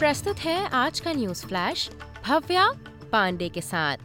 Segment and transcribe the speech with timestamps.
[0.00, 1.90] प्रस्तुत है आज का न्यूज़ फ्लैश,
[2.26, 2.70] भव्या
[3.12, 3.96] पांडे के साथ।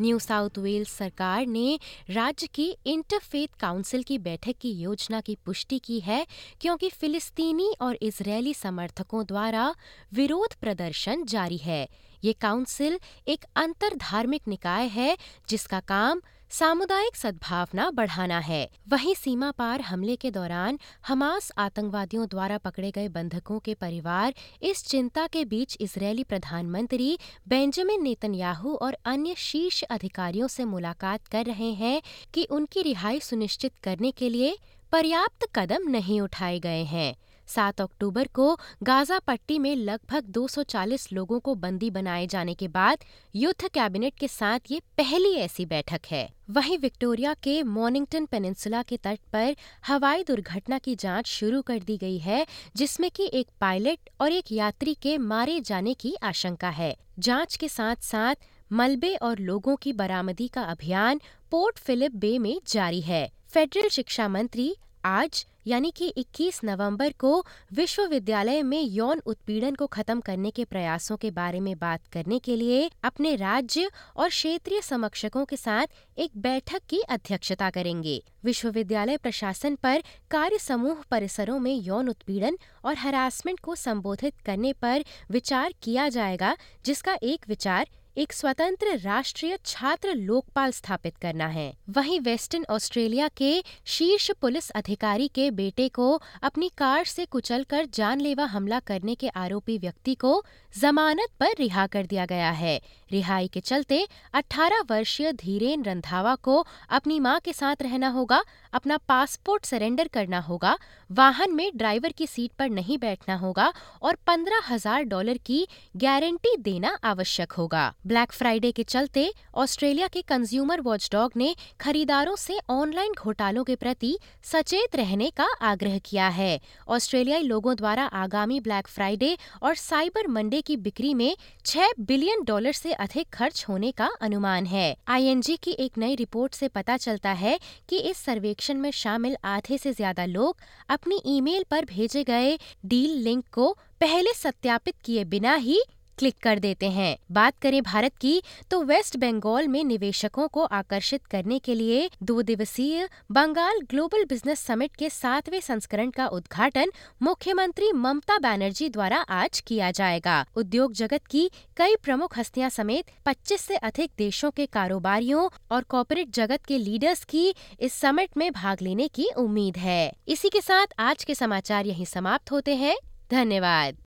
[0.00, 1.78] न्यू साउथ वेल्स सरकार ने
[2.10, 6.26] राज्य की इंटरफेथ काउंसिल की बैठक की योजना की पुष्टि की है,
[6.60, 9.74] क्योंकि फिलिस्तीनी और इजरायली समर्थकों द्वारा
[10.14, 11.88] विरोध प्रदर्शन जारी है।
[12.24, 15.16] ये काउंसिल एक अंतर धार्मिक निकाय है,
[15.48, 16.20] जिसका काम
[16.54, 23.08] सामुदायिक सद्भावना बढ़ाना है। वहीं सीमा पार हमले के दौरान हमास आतंकवादियों द्वारा पकड़े गए
[23.08, 27.18] बंधकों के परिवार, इस चिंता के बीच इजरायली प्रधानमंत्री
[27.48, 32.00] बेंजामिन नेतन्याहू और अन्य शीर्ष अधिकारियों से मुलाकात कर रहे हैं
[32.34, 34.56] कि उनकी रिहाई सुनिश्चित करने के लिए
[34.92, 37.14] पर्याप्त कदम नहीं उठाए गए हैं।
[37.46, 42.98] सात अक्टूबर को गाजा पट्टी में लगभग 240 लोगों को बंदी बनाए जाने के बाद
[43.34, 48.96] युद्ध कैबिनेट के साथ ये पहली ऐसी बैठक है। वहीं विक्टोरिया के मॉर्निंगटन पेनिनसुला के
[48.96, 52.46] तट पर हवाई दुर्घटना की जाँच शुरू कर दी गई है,
[52.76, 57.68] जिसमें कि एक पायलट और एक यात्री के मारे जाने की आशंका है। जाँच के
[57.68, 58.34] साथ साथ
[58.72, 64.28] मलबे और लोगों की बरामदी का अभियान पोर्ट फिलिप बे में जारी है। फेडरल शिक्षा
[64.28, 70.64] मंत्री आज यानी कि 21 नवंबर को विश्वविद्यालय में यौन उत्पीड़न को खत्म करने के
[70.64, 75.86] प्रयासों के बारे में बात करने के लिए अपने राज्य और क्षेत्रीय समक्षकों के साथ
[76.18, 82.96] एक बैठक की अध्यक्षता करेंगे। विश्वविद्यालय प्रशासन पर कार्य समूह परिसरों में यौन उत्पीड़न और
[82.96, 90.12] हरासमेंट को संबोधित करने पर विचार किया जाएगा, जिसका एक विचार एक स्वतंत्र राष्ट्रीय छात्र
[90.14, 96.06] लोकपाल स्थापित करना है। वहीं वेस्टर्न ऑस्ट्रेलिया के शीर्ष पुलिस अधिकारी के बेटे को
[96.42, 100.42] अपनी कार से कुचलकर जानलेवा हमला करने के आरोपी व्यक्ति को
[100.74, 106.64] जमानत पर रिहा कर दिया गया है। रिहाई के चलते 18 वर्षीय धीरेन रंधावा को
[106.90, 108.42] अपनी माँ के साथ रहना होगा,
[108.72, 110.76] अपना पासपोर्ट सरेंडर करना होगा,
[111.10, 113.72] वाहन में ड्राइवर की सीट पर नहीं बैठना होगा
[114.02, 115.66] और पंद्रह हज़ार डॉलर की
[115.96, 122.58] गारंटी देना आवश्यक होगा। ब्लैक फ्राइडे के चलते ऑस्ट्रेलिया के कंज्यूमर वॉचडॉग ने खरीदारों से
[122.70, 128.88] ऑनलाइन घोटालों के प्रति सचेत रहने का आग्रह किया है। ऑस्ट्रेलियाई लोगों द्वारा आगामी ब्लैक
[128.88, 134.10] फ्राइडे और साइबर मंडे की बिक्री में छह बिलियन डॉलर से अधिक खर्च होने का
[134.20, 138.90] अनुमान है। आईएनजी की एक नई रिपोर्ट से पता चलता है कि इस सर्वेक्षण में
[138.92, 140.56] शामिल आधे से ज़्यादा लोग
[140.90, 145.80] अपनी ईमेल पर भेजे गए डील लिंक को पहले सत्यापित किए बिना ही
[146.18, 151.26] क्लिक कर देते हैं। बात करें भारत की तो वेस्ट बंगाल में निवेशकों को आकर्षित
[151.26, 156.92] करने के लिए दो दिवसीय बंगाल ग्लोबल बिज़नेस समिट के सातवें संस्करण का उद्घाटन
[157.22, 163.60] मुख्यमंत्री ममता बनर्जी द्वारा आज किया जाएगा। उद्योग जगत की कई प्रमुख हस्तियाँ समेत 25
[163.60, 168.82] से अधिक देशों के कारोबारियों और कॉरपोरेट जगत के लीडर्स की इस समिट में भाग
[168.82, 172.96] लेने की उम्मीद है। इसी के साथ आज के समाचार यहीं समाप्त होते हैं।
[173.30, 174.03] धन्यवाद।